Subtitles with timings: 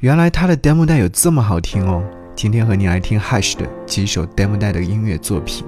[0.00, 2.02] 原来他的 demo 带有这么好听哦！
[2.34, 5.62] 今天和你来听 Hush 的几首 demo 带的音乐作品。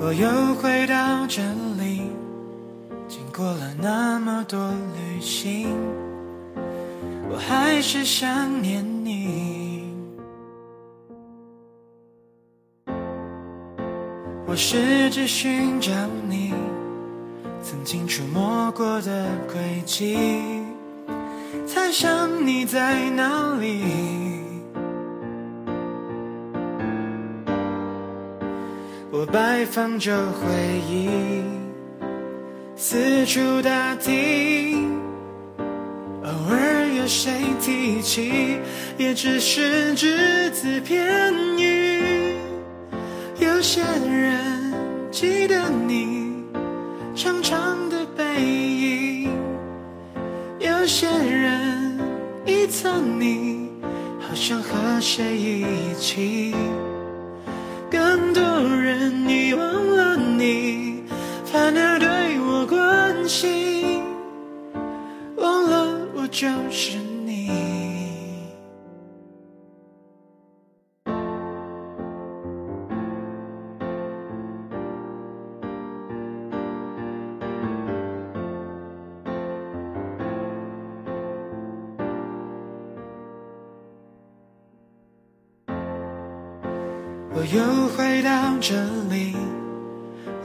[0.00, 1.40] 我又回到这
[1.78, 2.10] 里，
[3.06, 4.58] 经过了那么多
[4.96, 5.68] 旅行，
[7.30, 9.79] 我还是想念你。
[14.50, 15.92] 我试着寻找
[16.28, 16.52] 你
[17.62, 20.18] 曾经触摸过的轨迹，
[21.64, 23.84] 猜想你在哪里。
[29.12, 30.48] 我摆放着回
[30.90, 31.44] 忆，
[32.74, 34.98] 四处打听，
[36.24, 38.58] 偶尔有谁提起，
[38.98, 41.79] 也只是只字片语。
[43.60, 44.72] 有些人
[45.10, 46.32] 记得你
[47.14, 49.28] 长长的背影，
[50.58, 51.98] 有些人
[52.46, 53.68] 遗藏你，
[54.18, 56.54] 好像和谁一起。
[57.90, 61.02] 更多人遗忘了你，
[61.44, 64.00] 反而对我关心，
[65.36, 67.89] 忘了我就是你。
[88.60, 88.74] 这
[89.08, 89.34] 里，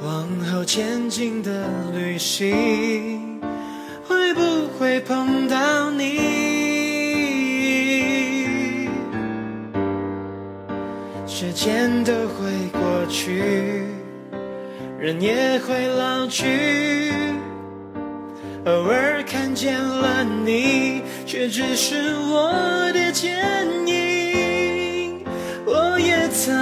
[0.01, 3.41] 往后前进的旅行，
[4.07, 6.17] 会不会碰到你？
[11.27, 13.83] 时间都会过去，
[14.97, 17.11] 人也会老去，
[18.63, 22.49] 偶尔看见了你，却只是我
[22.93, 23.35] 的剪
[23.85, 25.19] 影。
[25.65, 26.55] 我也曾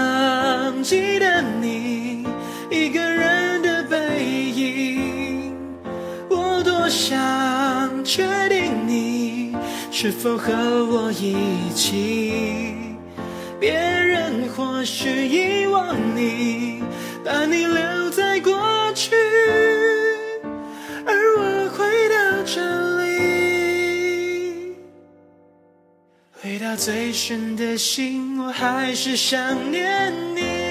[0.83, 2.25] 记得你
[2.69, 5.55] 一个人的背影，
[6.29, 9.55] 我多想确定你
[9.89, 12.75] 是否和我一起。
[13.61, 16.83] 别人或许遗忘你，
[17.23, 18.51] 把你留在过
[18.93, 19.15] 去，
[21.05, 22.59] 而我回到这
[23.05, 24.75] 里。
[26.41, 30.62] 回到最深的心，我还是想念你。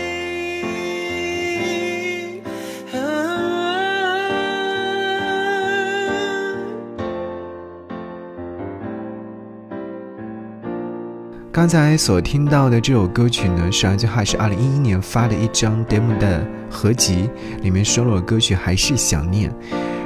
[11.53, 17.29] 刚才所听到的这首歌曲呢，是来自 Hush 二零一一年发的一张 demo 的合集，
[17.61, 19.53] 里面收录的歌曲还是想念。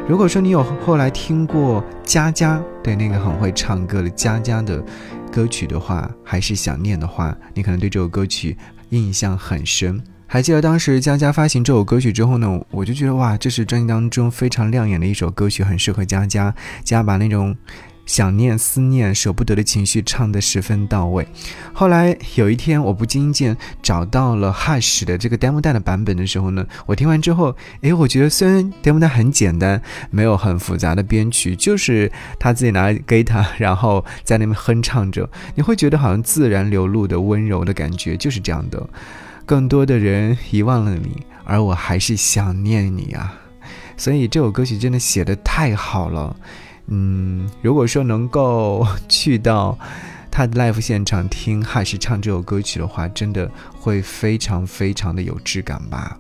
[0.09, 4.85] 如果说你有后来听过佳佳对那个很会唱歌的佳佳的
[5.31, 8.59] 歌曲的话，还是想念的话，你可能对这首歌曲
[8.89, 10.03] 印象很深。
[10.27, 16.53] 还记得当时佳佳发行这首歌曲之后呢，我就觉得哇，这是专辑当中非常亮眼的一首歌曲，很适合佳佳。
[16.83, 17.57] 佳把那种
[18.07, 21.27] 想念、思念、舍不得的情绪唱得十分到位。
[21.75, 38.89] 后来有一天，我不经意间找到了 Hush 的这个 demo 带的版本的时候呢，我听完之后，诶，我觉得虽然 demo 带很简单，没有很复杂的编曲，就是他自己拿 guitar，然后在那边哼唱着，你会觉得好像自然流露的温柔的感觉，就是这样的。
[39.45, 43.35] 更多的人遗忘了你，而我还是想念你啊！
[43.97, 46.37] 所以这首歌曲真的写得太好了。
[46.89, 49.79] 嗯，如果说能够去到
[50.31, 56.19] 他的 live 现场听汉士唱这首歌曲的话，真的会非常非常的有质感吧。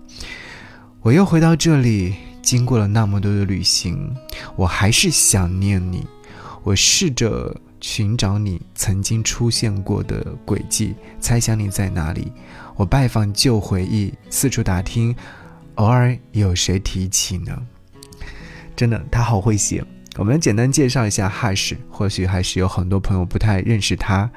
[1.02, 4.12] 我又回到这里，经过了那么多的旅行，
[4.56, 6.06] 我还是想念你。
[6.64, 12.32] 我试着寻找你曾经出现过的轨迹，猜想你在哪里。
[12.74, 15.14] 我拜访旧回忆，四处打听，
[15.76, 17.56] 偶尔有谁提起呢？
[18.74, 19.84] 真的，他好会写。
[20.18, 24.30] 我们简单介绍一下 Hush，或许还是有很多朋友不太认识他。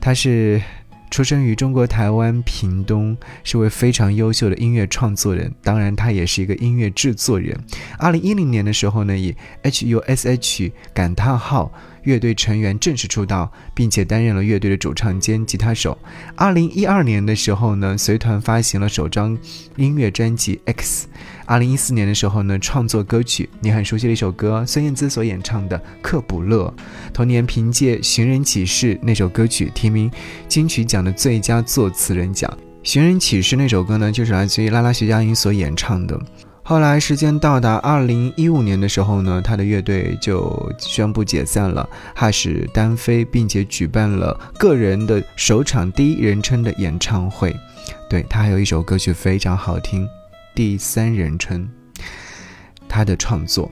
[0.00, 0.62] 他是
[1.10, 7.58] 出生于中国台湾屏东，是位非常优秀的音乐创作人，当然他也是一个音乐制作人。
[7.98, 11.72] 二零一零年的时候呢，以 H.U.S.H 感叹号。
[12.04, 15.98] 乐队成员正式出道，并且担任了乐队的主唱兼吉他手。
[16.36, 19.36] 二零一二年的时候呢，随团发行了首张
[19.76, 21.06] 音乐专辑《X》。
[21.48, 26.70] 二零一四年的时候呢，创作歌曲，你很熟悉的一首歌，孙燕姿所演唱的《克卜勒》。
[27.10, 30.10] 同年凭借《寻人启事》那首歌曲提名
[30.46, 32.52] 金曲奖的最佳作词人奖。
[32.82, 36.20] 寻人启事》那首歌呢，就是来自于拉拉徐佳莹所演唱的。
[36.62, 47.56] 后来时间到达二零一五年的时候呢，他的乐队就宣布解散了，哈士单飞，并且举办了个人的首场第一人称的演唱会。
[48.10, 50.04] 对他还有一首歌曲非常好听，
[50.58, 51.68] 《第三人称》，
[52.88, 53.70] 他的创作。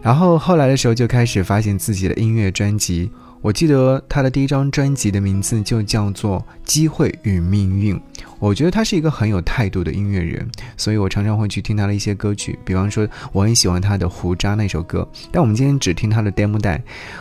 [0.00, 3.10] 然后后来的时候就开始发行自己的音乐专辑。
[3.42, 7.96] 我记得他的第一张专辑的名字就叫做《机会与命运》。
[8.38, 12.56] 我觉得他是一个很有态度的音乐人，所以我常常会去听他的一些歌曲。
[12.64, 15.10] 比方说，我很喜欢他的《胡渣》那首歌。
[15.32, 16.80] 但我们今天只听他的 demo 带，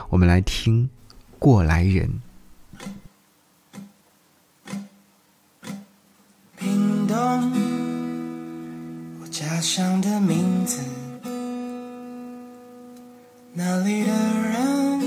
[0.09, 0.83] 我们来听
[1.39, 2.07] 《过来人》。
[9.63, 10.81] 家乡的名字，
[13.53, 14.99] 那里的人。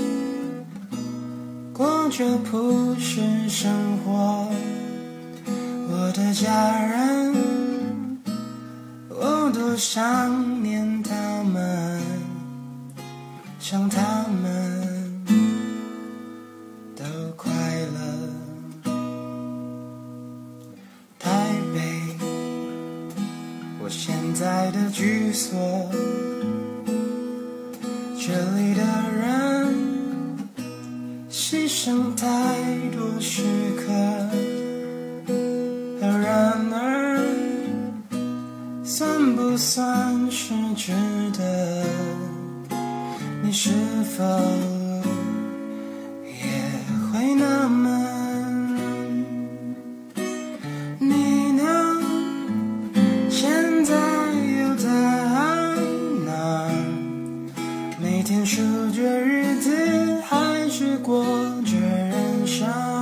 [1.71, 4.47] 过着朴实生活，
[5.87, 8.17] 我的家人，
[9.09, 12.01] 我多想念他们，
[13.59, 15.23] 想他们
[16.95, 17.03] 都
[17.35, 17.53] 快
[17.93, 17.99] 乐。
[21.19, 21.79] 台北，
[23.79, 25.89] 我现在的居所，
[28.15, 28.83] 这里的
[29.17, 29.25] 人。
[31.27, 32.25] 牺牲太
[32.95, 33.41] 多时
[33.77, 33.91] 刻，
[35.99, 37.19] 然而
[38.83, 40.91] 算不算是值
[41.35, 41.83] 得？
[43.41, 43.71] 你是
[44.15, 44.23] 否
[61.63, 62.96] 这人生。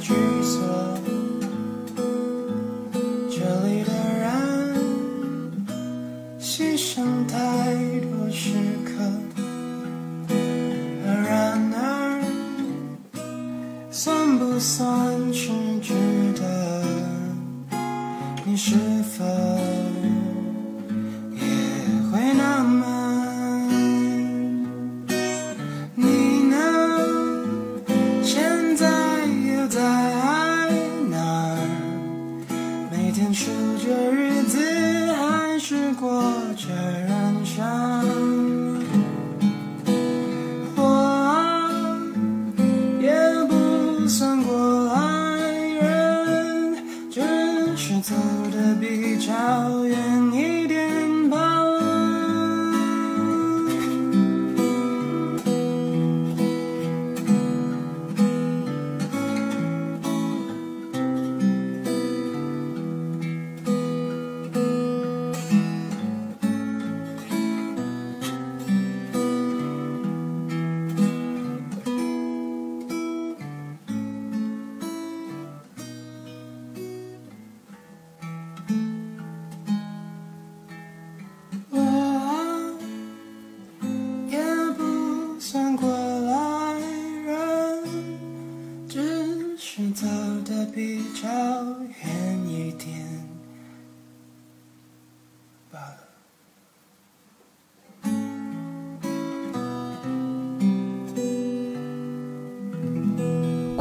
[0.00, 0.12] 所，
[0.42, 0.97] 这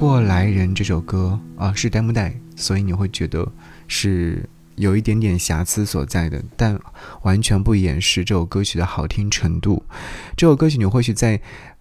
[0.07, 3.45] 过来人这首歌啊是 demo 带，所以你会觉得
[3.89, 6.79] 是有一点点瑕疵所在的，但
[7.23, 9.83] 完全不掩饰这首歌曲的好听程度。
[10.37, 11.37] 这首歌曲你或许在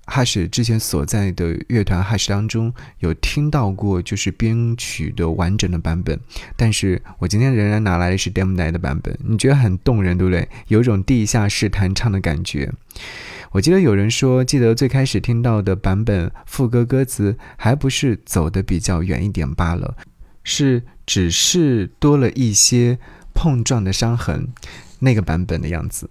[0.06, 6.18] 哈士之前所在的乐团哈士当中有听到过，就是编曲的完整的版本，
[6.56, 10.48] 但是我今天仍然拿来的是 demo 带的版本，你觉得很动人，对不对？
[10.66, 12.72] 有种地下室弹唱的感觉。
[13.56, 19.96] 我记得有人说，记得最开始听到的版本副歌歌词还不是走的比较远一点罢了，
[20.44, 22.98] 是只是多了一些
[23.32, 24.48] 碰撞的伤痕，
[24.98, 26.06] 那个版本的样子。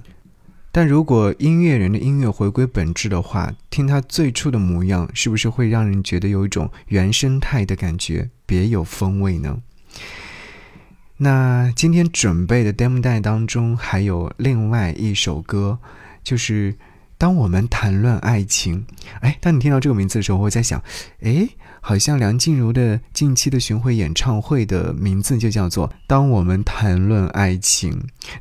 [0.71, 9.59] 但如果音乐人的音乐回归本质的话，听他最初的模样，是不是会让人觉得有一种原生态的感觉，别有风味呢？
[11.17, 15.77] 那今天准备的 demo 带当中还有另外一首歌，
[16.23, 16.73] 就是
[17.17, 18.79] 《当我们谈论爱情》。
[19.21, 20.81] 哎，当你听到这个名字的时候，我会在想，
[21.21, 21.47] 哎，
[21.81, 27.91] 好像梁静茹的近期的巡回演唱会的名字就叫做《当我们谈论爱情》，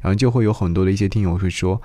[0.00, 1.80] 然后就会有很多的一些听友会说。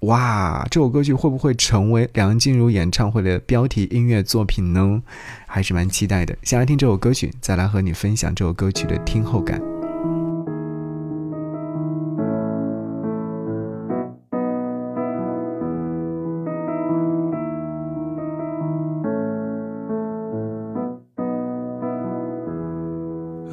[0.00, 5.00] 哇，这首歌曲会不会成为梁静茹演唱会的标题音乐作品呢？
[5.46, 6.36] 还是蛮期待的。
[6.42, 9.62] 先来听这首歌曲，再来和你分享这首歌曲的听后感。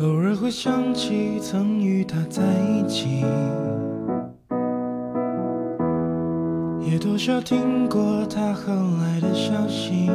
[0.01, 2.41] 偶尔会想起曾与他在
[2.71, 3.25] 一起。
[6.79, 10.09] 也多少听过他后来的消息，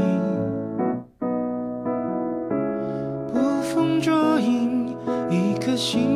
[3.30, 4.96] 捕风捉影，
[5.30, 6.13] 一颗心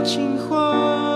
[0.00, 1.11] 情话。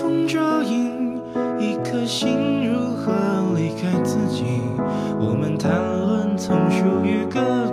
[0.00, 1.20] 风捉影，
[1.58, 3.12] 一颗心如何
[3.56, 4.44] 离开自己？
[5.18, 7.67] 我们谈论曾属于各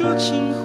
[0.00, 0.59] 说情话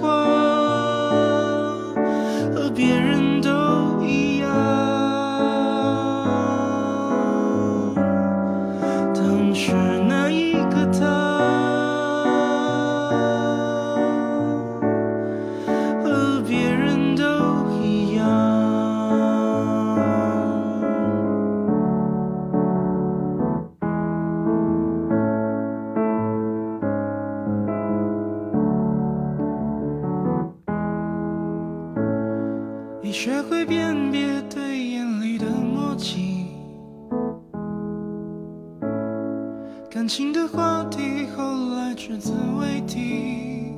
[42.06, 43.72] 后来只字未提，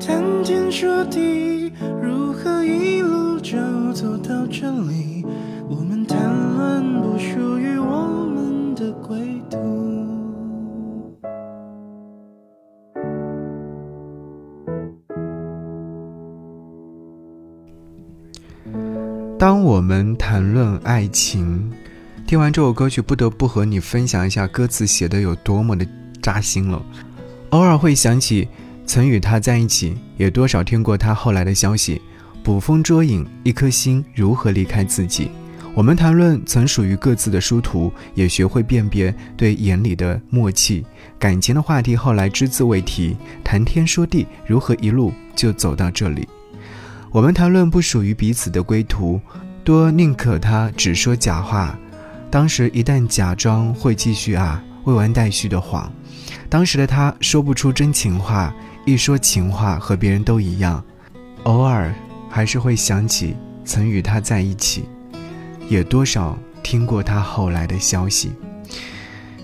[0.00, 3.56] 谈天说地，如何一路就
[3.92, 5.24] 走到这里？
[5.68, 6.18] 我们谈
[6.56, 9.58] 论不属于我们的归途。
[19.38, 21.70] 当我们谈论爱情，
[22.32, 25.86] 听完这首歌曲，不得不和你分享一下歌词写的有多么的
[26.22, 26.82] 扎心了。
[27.50, 28.48] 偶尔会想起
[28.86, 32.00] 曾与他在一起，也多少听过他后来的消息。
[32.42, 35.30] 捕风捉影，一颗心如何离开自己？
[35.74, 40.86] 我们谈论曾属于各自的殊途，也学会辨别对眼里的默契。
[41.18, 46.26] 感情的话题后来只字未提，谈天说地，如何一路就走到这里？
[47.10, 49.20] 我们谈论不属于彼此的归途，
[49.62, 51.78] 多宁可他只说假话。
[52.32, 55.92] 当时一旦假装会继续啊，未完待续的谎。
[56.48, 58.54] 当时的他说不出真情话，
[58.86, 60.82] 一说情话和别人都一样。
[61.42, 61.94] 偶尔
[62.30, 63.36] 还是会想起
[63.66, 64.84] 曾与他在一起，
[65.68, 68.32] 也多少听过他后来的消息。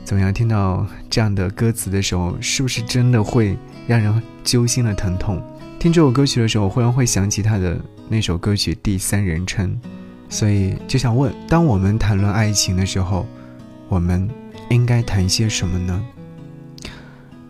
[0.02, 0.32] 怎么样？
[0.32, 3.54] 听到这样的歌词的时候，是不是真的会
[3.86, 5.42] 让人揪心的疼痛？
[5.78, 7.78] 听这首歌曲的时候，忽然会想起他的
[8.08, 9.78] 那首歌曲《第三人称》，
[10.28, 13.26] 所以就想问：当我们谈论爱情的时候，
[13.88, 14.28] 我们
[14.70, 16.04] 应该谈些什么呢？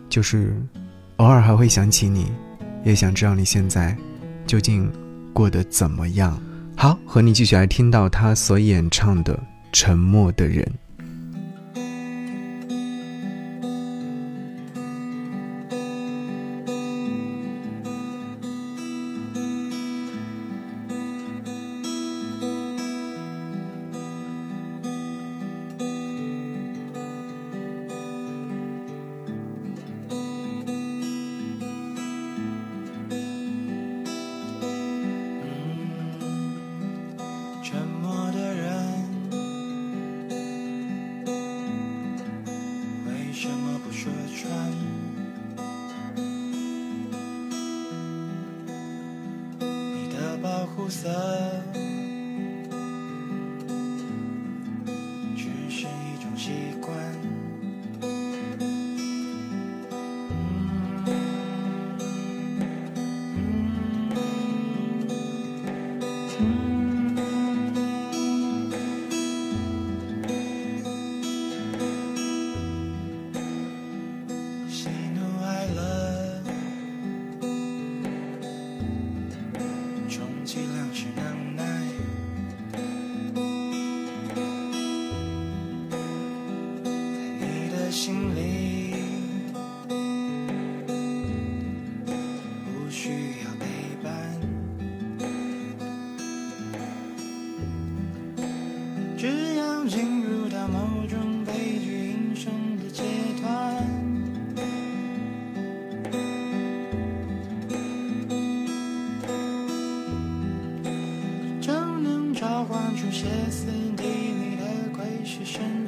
[0.09, 0.55] 就是
[1.17, 2.31] 偶尔还会想起你，
[2.83, 3.95] 也想知道你现在
[4.47, 4.91] 究竟
[5.33, 6.41] 过得怎么样。
[6.75, 9.35] 好，和你继续来听到他所演唱的
[9.73, 10.63] 《沉默的人》。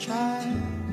[0.02, 0.91] child.